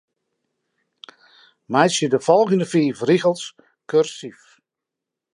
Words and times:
Meitsje 1.73 2.07
de 2.13 2.19
folgjende 2.27 2.67
fiif 2.71 2.99
rigels 3.09 3.43
kursyf. 3.89 4.41